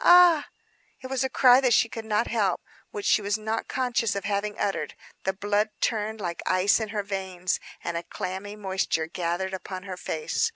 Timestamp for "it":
1.02-1.08